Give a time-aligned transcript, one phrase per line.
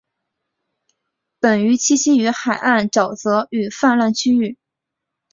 [1.39, 4.57] 本鱼栖息于海岸沼泽与泛滥区域。